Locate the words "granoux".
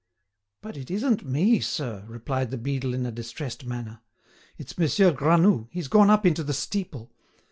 5.11-5.67